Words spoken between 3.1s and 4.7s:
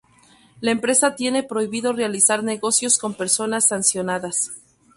personas sancionadas.